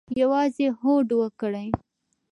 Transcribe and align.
یوازې 0.21 0.67
هوډ 0.79 1.07
وکړئ 1.21 1.67